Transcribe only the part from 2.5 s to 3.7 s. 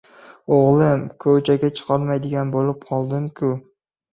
bo‘lib qoldim-ku!